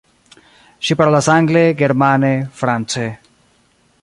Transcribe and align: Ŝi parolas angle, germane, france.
Ŝi 0.87 0.97
parolas 1.01 1.29
angle, 1.35 1.63
germane, 1.83 2.33
france. 2.63 3.07